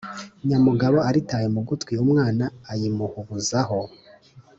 nyamugabo 0.47 0.97
aritaye 1.09 1.47
mu 1.55 1.61
gutwi 1.67 1.93
umwana 2.03 2.45
ayimuhubuzaho, 2.71 3.79
a 3.85 3.89